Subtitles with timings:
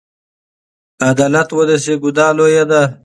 [0.99, 2.81] که عدالت ونشي، ګناه لویه ده.